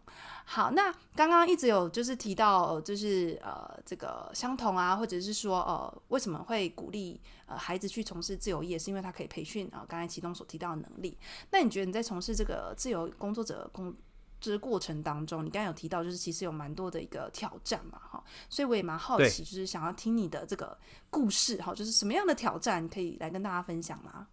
[0.46, 7.20] 好，那刚刚一直有就是提到就是呃这个相同啊，或者是说呃为什么会鼓励
[7.50, 11.18] 呃孩子去从事自由业，是因为他可以培训啊刚才启东所提到的能力。
[11.52, 13.94] 那你觉得你在从事这个自由工作者工
[14.40, 20.78] 这个过程当中，你刚刚有提到，就是其实有蛮多的一个挑战嘛，哈，所以我也蛮好奇，就是想要听你的这个
[21.10, 24.28] 故事，哈，就是什么样的挑战，可以来跟大家分享吗？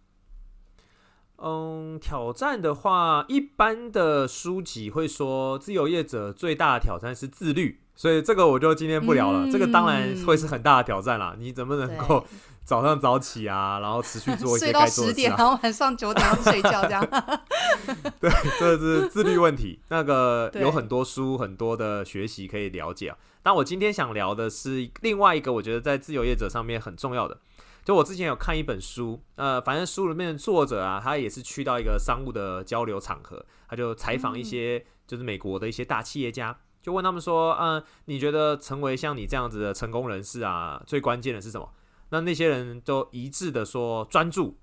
[1.39, 9.45] 嗯，挑战的话，一般的书籍会说，自由业者最大的挑战是自律，所以这个我就今天不聊了。
[9.45, 12.25] 嗯、这个当然会是很大的挑战啦，你怎么能够？
[12.67, 17.01] 早上早起啊，然后持续做一些 该做的事啊，睡到十点，然后晚上九点要睡觉，这样。
[18.19, 19.79] 对， 这是自律问题。
[19.87, 23.17] 那个有很多书，很多的学习可以了解啊。
[23.41, 27.39] 但我今天想聊的是另外一个，我觉得在自由业者上面很重要的。
[27.85, 41.69] 就我之前有看一本书，呃，反正书里面的作者啊，他也是去到一个商务的交流场合，他就采访一些就是美国的一些大企业家，就问他们说，嗯，你觉得成为像你这样子的成功人士啊，最关键的是什么？
[42.09, 44.57] 那那些人都一致的说，专注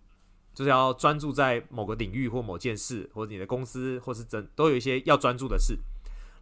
[0.54, 5.78] 就是要专注在某个领域或某件事，或者你的公司，或是真都有一些要专注的事。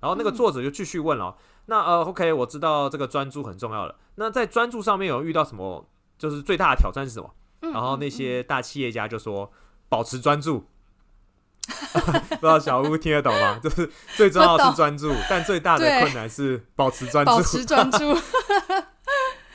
[0.00, 3.96] 然后那个作者就继续问了，嗯、那呃，OK，我知道这个专注很重要了。
[4.16, 5.88] 那在专注上面有遇到什么？
[6.18, 7.34] 就是最大的挑战是什么？
[7.62, 9.50] 嗯、然后那些大企业家就说，
[9.88, 10.66] 保持专注。
[11.92, 13.60] 不知道小屋听得懂吗？
[13.62, 17.30] 就是最重要的是专注， 但最大的困难是保持专注。
[17.30, 18.12] 保持专注。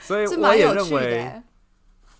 [0.07, 1.43] 所以我也认为，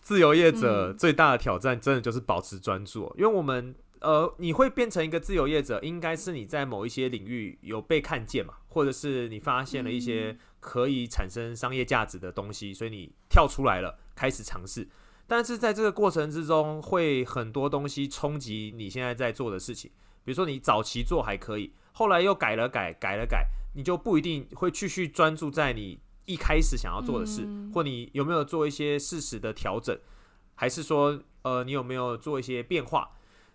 [0.02, 3.14] 自由业者最大的挑战真的就是保持专注。
[3.18, 14.88] 因为我们呃，你会变成一个自由业者，应该是你在某一些领域有被看见嘛，或者是你发现了一些可以产生商业价值的东西，所以你跳出来了，开始尝试。
[15.26, 19.90] 但是在这个过程之中，会很多东西冲击你现在在做的事情。
[20.24, 29.98] 比如说你早期做还可以，后来又改了改，改了改，你就不一定会继续专注在你一开始想要做的事，嗯、或你有没有做一些适时的调整，
[30.54, 33.10] 还是说呃你有没有做一些变化？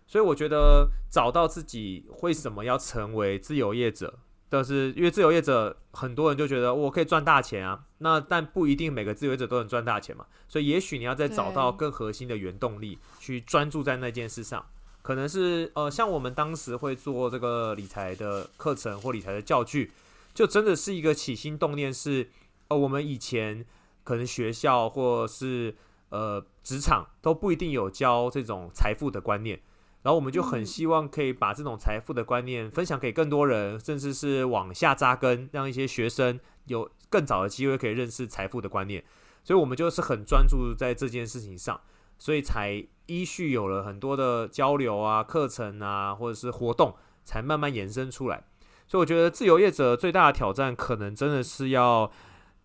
[0.09, 4.19] 所以我觉得找到自己为什么要成为自由业者。
[4.49, 14.67] 但是因为自由业者，很多人就觉得我可以赚大钱啊，那但不一定每个自由业者都能赚大钱嘛，所以也许你要再找到更核心的原动力，去专注在那件事上，
[15.01, 19.91] 可能是呃，像我们当时会做这个理财的课程或理财的教具，
[20.35, 22.29] 就真的是一个起心动念是，
[22.73, 23.65] 呃，我们以前
[24.05, 25.77] 可能学校或是
[26.09, 29.61] 呃职场都不一定有教这种财富的观念。
[30.03, 39.05] 然后我们就很希望可以把这种财富的观念分享给更多人，甚至是往下扎根，让一些学生有更早的机会可以认识财富的观念。
[39.45, 41.81] 所以，我们就是很专注在这件事情上，
[42.19, 48.43] 所以才依序有了很多的交流啊、课程啊，或者是活动，才慢慢延伸出来。
[48.89, 52.11] 所以，我觉得自由业者最大的挑战，可能真的是要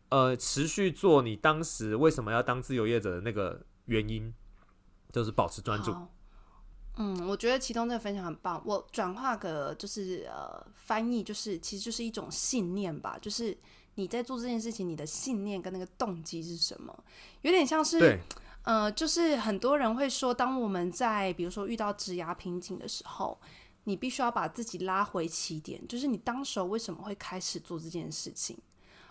[0.10, 4.34] 呃持续做你当时为什么要当自由业者的那个原因，
[5.12, 5.96] 就是保持专注。
[7.00, 8.60] 嗯，我觉得其中这个分享很棒。
[8.66, 13.20] 我转化个就是呃翻译，就是其实就是一种信念吧。
[13.22, 13.56] 就是
[13.94, 17.04] 你在做这件事情，你的信念跟那个动机是什么？
[17.44, 18.20] 有点像是，对
[18.64, 23.40] 呃，就是很多人会说，当我们在比如说遇到职涯瓶颈的时候，
[23.84, 28.58] 你必须要把自己拉回起点，就是你当时候为什么会开始做这件事情？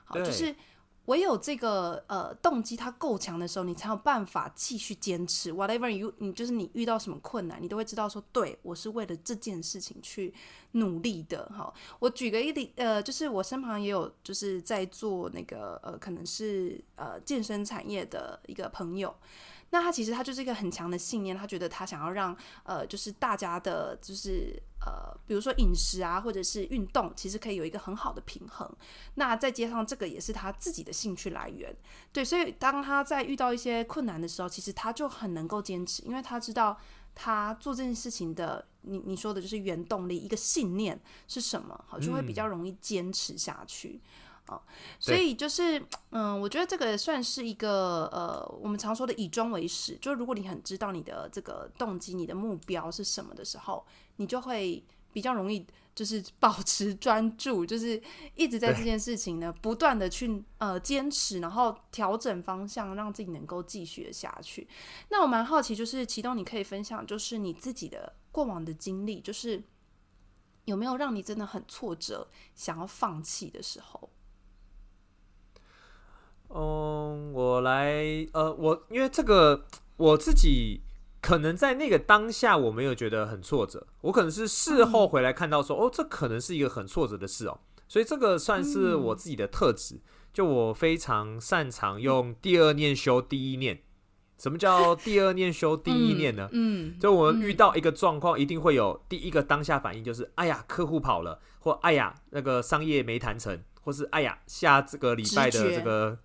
[0.05, 0.53] 好，就是。
[1.07, 5.53] 唯有这个呃动机它够强的时候，你才有办法继续坚持。
[5.53, 10.35] Whatever you，你就是你遇到什么困难，你都会知道说，对，我是为了这件事情去
[10.73, 11.47] 努力的。
[11.47, 19.15] 哈，我举个一例，呃，就是我身旁也有就是在做那个呃，可能是呃健身产业的一个朋友。
[19.71, 28.71] 那他其实他就是一个很强的信念，他觉得他想要让呃，就是大家的，就是呃，比如说饮食啊，或者是运动，其实可以有一个很好的平衡。
[29.15, 31.77] 那再加上这个也是他自己的兴趣来源，
[32.13, 36.79] 对，所以当他在遇到一些困难的时候，其实他就很能够坚持，因为他知道
[37.15, 44.01] 他做这件事情的，你你说的就是原动力，一个信念是什么，好，就会比较容易坚持下去。
[44.05, 44.11] 嗯
[44.49, 44.63] 哦，
[45.01, 49.97] 所以就是，嗯，我觉得这个算是一个呃，我们常说的以终为始。
[50.01, 53.85] 就如果你很知道你的这个动机、你的目标是什么的时候，
[54.17, 58.01] 你就会比较容易，就是保持专注，就是
[58.37, 64.69] 一直在这件事情呢，不断的去呃坚持，然后调整方向，让自己能够继续的下去。
[65.09, 69.61] 那我蛮好奇，就是其中，你可以分享，就是你自己的过往的经历，就是
[70.67, 74.11] 有没有让你真的很挫折，想要放弃的时候？
[76.49, 79.65] 嗯，我来，呃，我因为这个
[79.97, 80.83] 我自己
[81.21, 90.01] 可能在那个当下我没有觉得很挫折，我可能是事后回来看到说，嗯、哦，这可能是一个很挫折的事哦，所以这个算是我自己的特质，嗯、
[90.33, 93.83] 就我非常擅长用第二念修第一念。
[94.39, 96.47] 什么叫第二念修第一念呢？
[96.53, 103.59] 嗯，嗯，就我们遇到一个状况，一定会有第一个当下反应，就是哎呀，客户跑了，或哎呀，那个商业没谈成。
[103.87, 106.19] 或是哎呀，下这个礼拜的这个，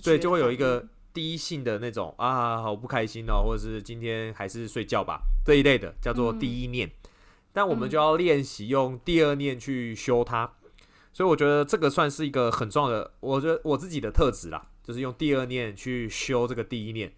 [0.00, 6.86] 对，就会有一个第一性的那种啊，好不开心哦，或者是今天还是睡觉吧这一类的，叫做第一念。
[6.86, 7.10] 嗯、
[7.52, 10.80] 但我们就要练习用第二念去修它，嗯、
[11.12, 17.12] 所以我觉得这个算是一个很重要的，我觉得我自己的特质啦，就是用第二念去修这个第一念。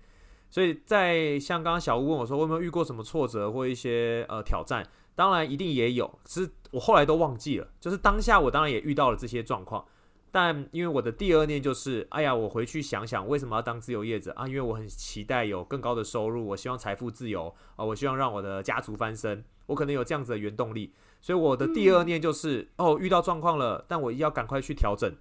[0.49, 4.83] 所以在像刚刚小吴问我说，我有没有遇过什么挫折或一些呃挑战？
[5.15, 7.69] 当然一定也有，只是我后来都忘记了。
[7.81, 9.85] 就是当下我当然也遇到了这些状况，
[10.31, 14.49] 但因为我的第二念就是，哎呀，我回去想想为什么要当自由业者啊？
[14.49, 20.93] 因为我很期待有更高的收入，我希望财富自由啊，我希望让我的家族翻身，我可能有这样子的原动力。
[21.21, 25.15] 所以我的第二念就是，哦，遇到状况了，但我要赶快去调整，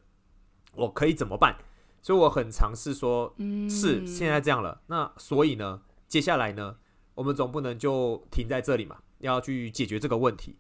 [0.74, 1.58] 我可以怎么办？
[2.02, 3.36] 所以我很尝试说，
[3.70, 6.78] 是现在这样了，那所以呢，接下来呢，
[7.14, 8.98] 我们总不能就停在这里嘛。
[9.22, 10.56] 要去解决这个问题，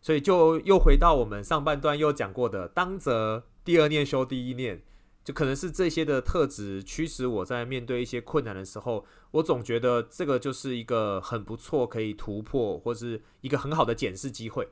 [0.00, 4.82] 所以就又回到我们上半段又讲过的，当则第二念修第一念，
[5.24, 14.68] 就可能是这些的特质驱使我在面对一些困难的时候，我总觉得这个就是一个很不错可以突破，或是一个很好的检视机会。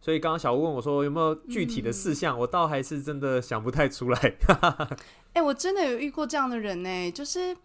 [0.00, 4.18] 所以刚刚小吴问我说有没有具体的事项，我倒还是真的想不太出来。
[5.34, 7.56] 哎、欸，我真的有遇过这样的人呢、就是。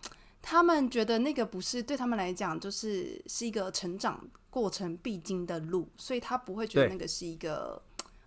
[0.46, 4.22] 他们觉得那个不是对他们来讲，就是是一个成长
[4.54, 7.82] 过程必经的路，所以他不会觉得那个是一个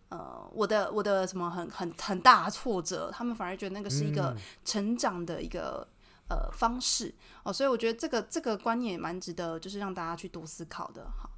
[0.09, 5.87] 呃，我的我的什么很很很大的挫折，他们反而觉得那个是一个成长的一个
[6.29, 7.15] 呃方式
[7.45, 11.09] 哦，所以我觉得这个这个观念也蛮值得，就是让大家去多思考的。
[11.17, 11.31] 好，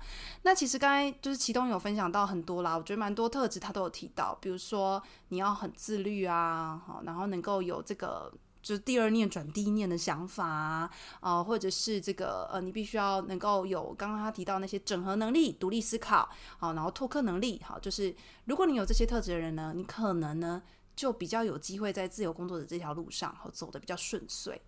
[0.45, 8.33] 那其实刚才就是其中有分享到很多啦，我觉得蛮多特质他都有提到，比如说你要很自律啊，好，然后能够有这个。
[8.61, 10.91] 就是第二念转第一念的想法啊，
[11.21, 16.29] 呃，或者是这个呃，你必须要能够有刚刚他提到那些整合能力、独立思考，
[16.59, 18.15] 好，然后拓客能力，好，就是
[18.47, 20.63] 如果你有这些特质的人呢，你可能呢
[20.97, 24.61] 就比较有机会在自由工作的这条路上，好，走的比较顺遂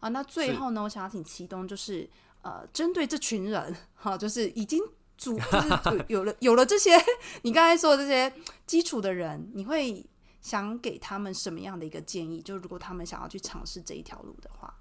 [0.00, 0.08] 啊。
[0.10, 2.08] 那最后呢，我想要请齐东，就是
[2.42, 4.82] 呃，针对这群人，哈，就是已经
[5.16, 6.92] 主就是有了有了这些
[7.42, 8.32] 你刚才说的这些
[8.66, 10.04] 基础的人，你会。
[10.48, 12.40] 想给他们什么样的一个建议？
[12.40, 14.74] 就如果他们想要去尝试这一条路的话，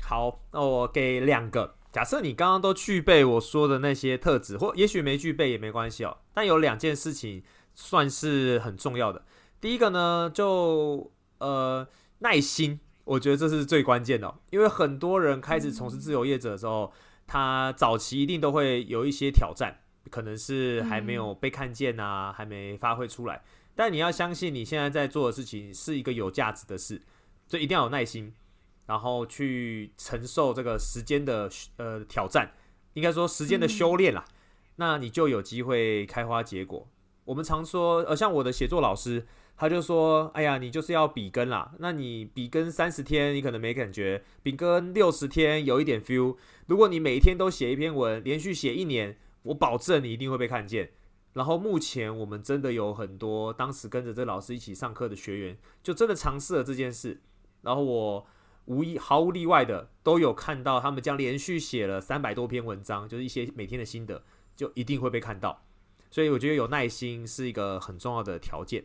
[0.00, 1.74] 好，那我给两个。
[1.90, 6.16] 假设你刚刚都具备我说的那些特质，或也许没具备也没关系哦。
[6.32, 7.42] 但有两件事情
[7.74, 9.24] 算是很重要的。
[9.60, 11.86] 第一个呢，就呃
[12.20, 14.34] 耐心，我觉得这是最关键的哦。
[14.50, 16.92] 因为很多人开始从事自由业者的时候，
[17.26, 19.78] 他早期一定都会有一些挑战，
[20.10, 23.42] 可能是还没有被看见啊，还没发挥出来。
[23.74, 27.02] 但你要相信，你现在在做的事情是一个有价值的事，
[27.46, 28.32] 所以一定要有耐心，
[28.86, 32.52] 然后去承受这个时间的呃挑战，
[32.92, 34.24] 应该说时间的修炼啦，
[34.76, 36.86] 那你就有机会开花结果。
[37.24, 46.36] 我们常说，呃，像我的写作老师，他就说，哎呀，你就是要笔耕啦，那你笔耕三十天，你可能没感觉；笔耕六十天，有一点 feel。
[46.66, 50.90] 如果你每一天都写一篇文，连续写一年，我保证你一定会被看见。
[51.34, 57.20] 然后目前我们真的有很多当时跟着这老师一起上课的学员，就真的尝试了这件事。
[57.62, 58.26] 然后我
[58.66, 64.22] 无一毫无例外的都有看到他们将连续写了三百多篇文章，就是一些每天的心得，
[64.54, 65.64] 就一定会被看到。
[66.08, 68.84] 所以我觉得有耐心是一个很重要的条件。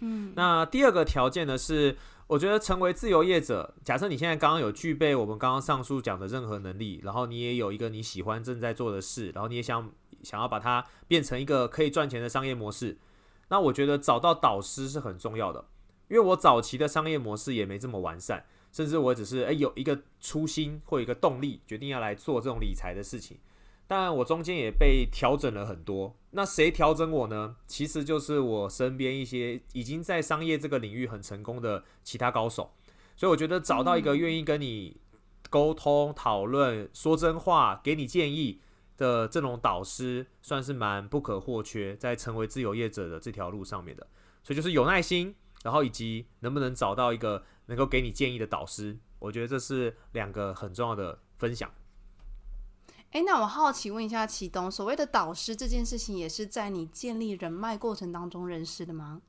[0.00, 1.96] 嗯，那第二个条件呢是，
[2.26, 9.92] 我觉得成为自由业者，假设你现在刚刚有具备我们刚刚上述讲的任何能力，然后你也有一个你喜欢正在做的事，然后你也想。
[10.22, 12.98] 想要把它变成一个可以赚钱的商业模式，
[13.48, 15.64] 那我觉得找到导师是很重要的。
[16.08, 23.38] 因为我早期的商业模式也没这么完善，甚至我只是诶有一个初心或一个动力，决定要来做这种理财的事情。
[23.86, 26.16] 当然，我中间也被调整了很多。
[26.30, 27.56] 那谁调整我呢？
[27.66, 32.72] 其实就是我身边一些已经在商业这个领域很成功的其他高手。
[33.16, 34.98] 所以我觉得找到一个愿意跟你
[35.50, 38.60] 沟通、讨论、说真话、给你建议。
[39.02, 44.06] 的这种导师算是蛮不可或缺，在成为自由业者的这条路上面的，
[44.44, 45.34] 所以就是有耐心，
[45.64, 51.68] 然后以及能不能找到一个能够给你建议的导师，我觉得这是两个很重要的分享。
[53.10, 59.20] 诶，那我好奇问一下启东，所谓的导师这件事情，也是在你建立人脉过程当中认识的吗？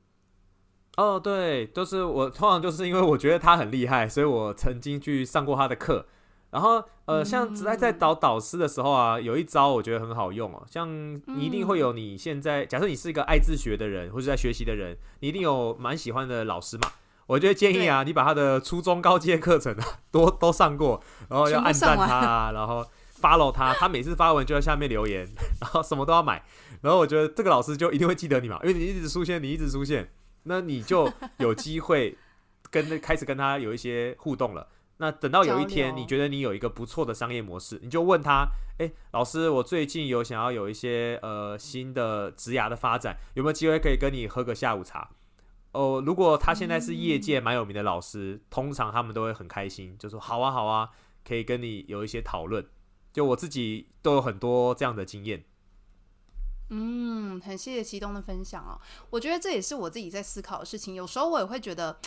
[0.96, 6.06] 哦，对，就是我通常就是因为我觉得他很厉害，所以我曾经去上过他的课。
[6.54, 10.64] 然后，呃，像在在找导师的时候啊，有一招我觉得很好用哦。
[10.70, 10.88] 像
[11.26, 16.88] 你一定会有你现在，假设你是一个爱自学的人，或者在学习的人，你一定有蛮喜欢的老师嘛。
[17.26, 22.86] 我觉得建议啊，你把他的初中高阶课程啊，都都 上过，然后要按赞他， 然后
[23.20, 25.28] follow 他，他每次发文就在下面留言，
[25.60, 26.40] 然后什么都要买。
[26.82, 30.08] 然后我觉得这个老师就一定会记得你嘛，因为你一直出现，你一直出现，
[30.44, 32.16] 那你就有机会
[32.70, 34.68] 跟开始跟他有一些互动了。
[34.98, 38.46] 那等到有一天，你觉得你有一个不错的商业模式，你就问他：
[38.78, 45.10] 哎，老师，我最近有想要有一些呃新的职涯的发展，有没有机会可以跟你喝个下午茶？
[45.72, 50.90] 哦，如果他现在是业界蛮有名的老师，通常他们都会很开心，就说好啊好啊，
[51.26, 52.64] 可以跟你有一些讨论。
[53.12, 55.44] 就我自己都有很多这样的经验。
[56.70, 58.80] 嗯，很谢谢齐东的分享哦。
[59.10, 60.94] 我觉得这也是我自己在思考的事情。
[60.94, 61.98] 有时候我也会觉得。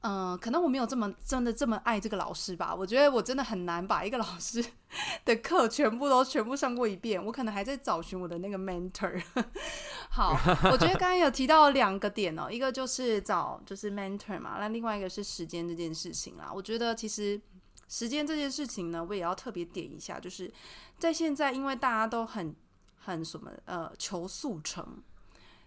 [0.00, 2.74] 嗯、呃，可能我没有这么真的这么爱这个老师吧。
[2.74, 4.64] 我觉得我真的很难把一个老师
[5.24, 7.24] 的课全部都全部上过一遍。
[7.24, 9.22] 我可能还在找寻我的那个 mentor。
[10.10, 10.38] 好，
[10.70, 16.50] 我觉得刚刚有提到两个点哦，一个就是找就是 mentor 嘛，那另外一个是时间这件事情啦。
[16.54, 17.40] 我觉得其实
[17.88, 20.52] 时间这件事情呢，我也要特别点一下，就是
[20.98, 22.54] 在现在，因为大家都很
[22.96, 25.02] 很什么呃求速成，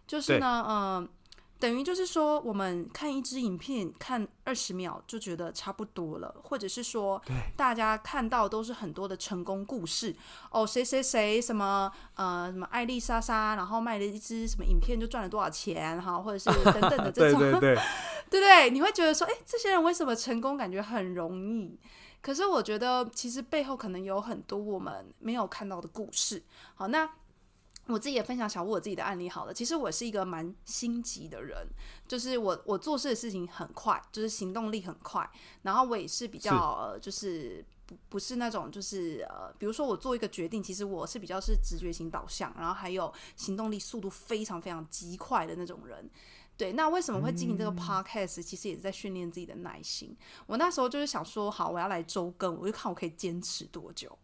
[0.08, 0.78] 就是呢，嗯。
[1.02, 1.10] 呃
[1.60, 7.22] 等于就是说，我们看一支影片，看二十秒就觉得差不多了，或者是说，
[7.58, 10.16] 大家看到都是很多的成功故事
[10.52, 17.76] 哦，谁谁谁什么呃什么艾丽莎莎，然后卖了一支什么影片就赚了多少钱哈，或者是等等的 这种，对对对，
[18.32, 21.78] 对对，你会觉得说，哎，这些人为什么成功感觉很容易？
[22.22, 26.42] 可是我觉得其实背后可能有很多我们没有看到的故事。
[26.76, 27.10] 好，那。
[27.90, 29.54] 我自己也分享小乌我自己的案例好了。
[29.54, 31.68] 其实我是一个蛮心急的人，
[32.08, 35.30] 就是我我做事的事情很快，就是行动力很快。
[35.64, 46.10] 然后我也是比较呃，就是不不是那种就是呃，比如说我做一个决定，其实我是比较是直觉型导向，然后还有行动力速度非常非常极快的那种人。
[46.56, 48.44] 对，那为什么会经营这个 podcast？
[48.44, 50.14] 其实也是在训练自己的耐心。
[50.46, 54.18] 我那时候就是想说，好，我要来周更，我就看我可以坚持多久。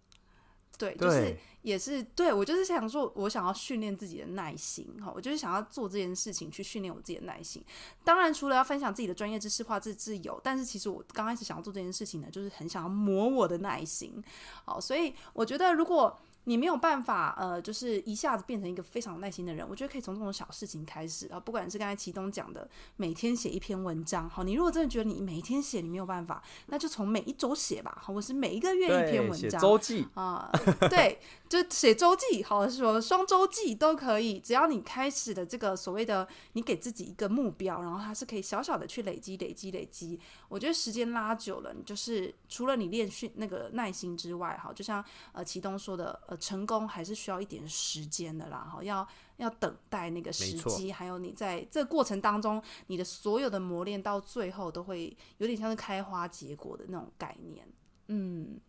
[0.77, 7.63] 对，就是也是对，我就是想说，我想要训练自己的耐心哈，我就是想要做这件事情去训练我自己的耐心。
[8.03, 14.23] 当然，除了要分享自己的专业知识化，这自由，但是其实我刚开始想要做这件事情呢，就是很想要磨我的耐心。
[14.63, 16.17] 好，所以我觉得如果。
[16.45, 19.67] 你没有办法，呃，就是一下子变成一个非常有耐心的人。
[19.67, 22.67] 我觉得可以从这种小事情开始啊，不管是刚才齐东讲的，
[22.97, 30.51] 每天写一篇文章，好，你如果真的觉得你每一天写你没有办法，那就从每一周写吧，好，我是每一个月一篇文章，周记啊，
[30.89, 31.19] 对，
[31.49, 40.19] 就写周记，好，是说双周记都可以，只要你开始的这个所谓的，你给自己一个目标，然后它是可以小小的去累积、累积、累积。
[40.47, 46.34] 我觉得时间拉久了，你就是除了你练训那个耐心之外，好，就像呃齐东说的，呃。
[46.37, 49.07] 成功还是需要一点时间的啦，哈，要
[49.37, 57.67] 要等待那个时机，还有你在这个过程当中，你的所有的磨练到最后都会有点像是开花结果的那种概念。
[58.07, 58.59] 嗯，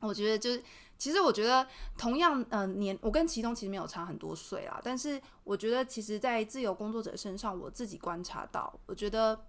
[0.00, 0.62] 我觉得就是，
[0.98, 9.46] 其实我觉得同样，呃，年我跟启东其实没有差很多岁啦，但是我觉得其实，在自由工作者身上，我自己观察到，我觉得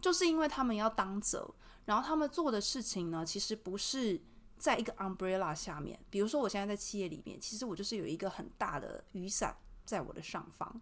[0.00, 1.52] 就是因为他们要当责，
[1.84, 4.20] 然后他们做的事情呢，其实不是。
[4.60, 9.56] 在一个 umbrella 下面，比如说我现在在企业里面，其实我就是有一个很大的雨伞
[9.86, 10.80] 在我的上方，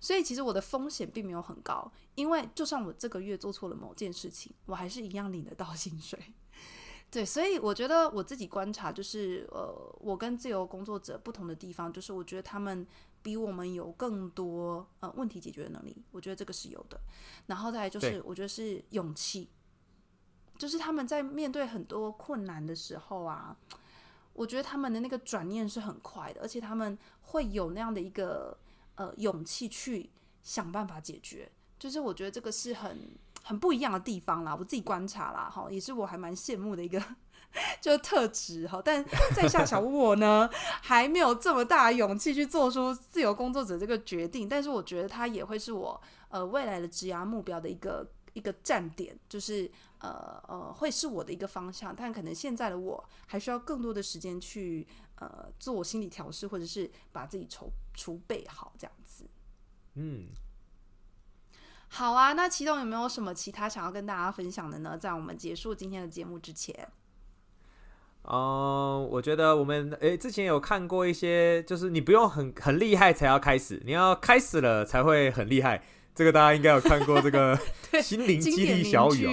[0.00, 6.18] 所以其实我的风险并没有很高，因为就算我这个月做错了某件事情，我还是一样领得到薪水。
[7.10, 12.86] 对，所以我觉得我自己观察就是，呃，我跟自由工作者不同的地方，就是我觉得他们
[13.22, 16.98] 比我们有更多呃问题解决的能力，我觉得这个是有的。
[17.46, 19.48] 然后再来就是，我觉得是勇气。
[20.58, 23.56] 就是他们在面对很多困难的时候啊，
[24.32, 28.58] 我觉得他们的那个转念是很快的，而且他们会有那样的一个
[28.96, 30.10] 呃勇气去
[30.42, 31.48] 想办法解决。
[31.78, 37.00] 就是我觉得这个是很很不一样的地方啦，我自己观察啦，哈，也是我还蛮羡慕的一个
[37.80, 38.82] 就是特质哈。
[38.84, 40.50] 但 在下小乌我呢，
[40.82, 46.00] 还没有这么大的勇气去做出自由工作者这个决定，但是我觉得他也会是我
[46.30, 48.04] 呃未来的职涯目标的一个。
[48.34, 59.24] 一个站点，就是呃呃，会是我的一个方向，但可能现在的我还需要更多的时间去呃做心理调试，或者是把自己筹储备好这样子。
[59.94, 60.28] 嗯，
[61.88, 64.96] 好啊，那启东有没有什么其他想要跟大家分享的呢？
[64.96, 66.88] 在我们结束今天的节目之前，
[68.22, 75.82] 哦、呃，我觉得我们诶之前有看过一些，就是你不用很很厉害才要开始，你要开始了才会很厉害。
[76.18, 77.56] 这个大家应该有看过这个
[78.02, 79.30] 心灵激励小语哦。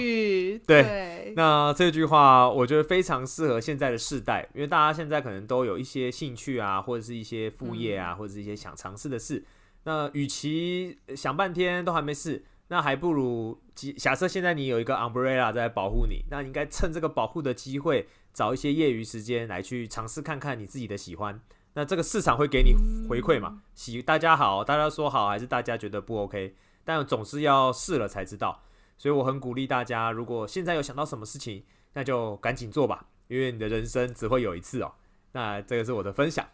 [0.64, 9.44] 对，对，那这句话我觉得非常适合现在的世代，因为大家现在可能都有一些兴趣啊，或者是一些副业啊，或者是一些想尝试的事。
[9.82, 13.60] 那与其想半天都还没试，那还不如
[13.96, 21.40] 假设现在你有一个 umbrella 在保护你，那你应该趁这个保护的机会，找一些业余时间来去尝试看看你自己的喜欢。
[21.74, 22.76] 那这个市场会给你
[23.08, 23.62] 回馈嘛？
[23.74, 26.54] 喜大家好，大家说好，还是大家觉得不 OK？
[26.86, 28.62] 但总是要试了才知道，
[28.96, 31.64] 所以我很鼓励大家，如果现在有想到什么事情，
[31.94, 34.92] 那就赶紧做吧，因为你的人生只会有一次哦。
[35.32, 36.46] 那这个是我的分享。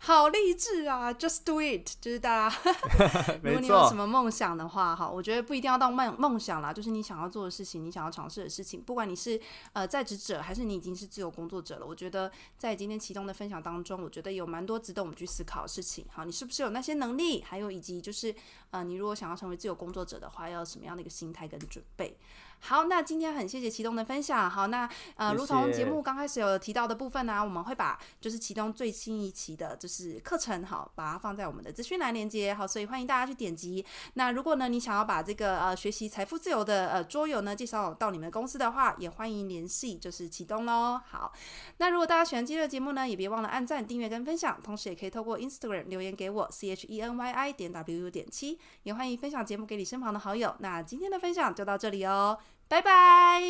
[0.00, 2.56] 好励志啊！Just do it，就是大家，
[3.42, 9.38] 如果你有什么梦想的话，哈，我觉得不一定要到梦梦想啦，就是你想要做的事情，你想要尝试的事情，不管你是
[9.72, 16.06] 呃在职者还是你已经是自由工作者了，我觉得在今天启动的分享当中，我觉得有蛮多值得我们去思考的事情。
[16.10, 17.42] 好，你是不是有那些能力？
[17.42, 18.34] 还有以及就是
[18.70, 22.16] 呃，你如果想要成为自由工作者的话，要有什么样的一个心态跟准备？
[22.60, 24.50] 好，那今天很谢谢启东的分享。
[24.50, 32.52] 好，那呃，如同节目刚开始有提到的部分呢、啊，我们会把就是启东最新一期的就是课程，好，把它放在我们的资讯栏连接。
[32.52, 33.84] 好，所以欢迎大家去点击。
[34.14, 41.00] 那如果呢，你想要把这个呃学习财富自由的呃桌游呢介绍到你们公司的话，也欢迎联系就是启东喽。
[41.08, 41.32] 好，
[41.78, 50.54] 那如果大家喜欢今天的节目呢，也别忘了按赞、订阅跟分享，同时也可以透过 Instagram 留言给我 C H E N Y I 点 W U 点七，也欢迎分享节目给你身旁的好友。
[50.58, 52.38] 那今天的分享就到这里哦。
[52.68, 53.40] 拜拜，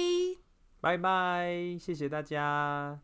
[0.80, 2.98] 拜拜，谢谢大家。